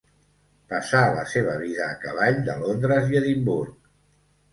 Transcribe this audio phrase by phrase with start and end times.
[0.71, 3.77] Passà la seva vida a cavall de Londres i Edimburg.